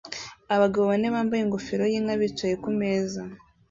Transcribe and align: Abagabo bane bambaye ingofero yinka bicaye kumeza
Abagabo 0.55 0.85
bane 0.91 1.07
bambaye 1.15 1.41
ingofero 1.43 1.83
yinka 1.91 2.13
bicaye 2.21 2.55
kumeza 2.63 3.21